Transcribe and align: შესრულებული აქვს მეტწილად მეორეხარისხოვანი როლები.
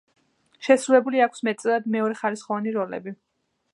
შესრულებული 0.67 1.21
აქვს 1.25 1.45
მეტწილად 1.49 1.85
მეორეხარისხოვანი 1.97 2.77
როლები. 2.79 3.15